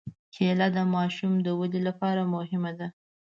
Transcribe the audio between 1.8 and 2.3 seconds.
لپاره